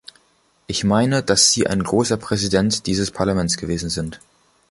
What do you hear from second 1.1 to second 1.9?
dass Sie ein